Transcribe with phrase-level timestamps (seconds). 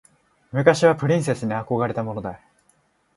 [0.51, 2.39] 昔はプリンセスに憧れたものだ。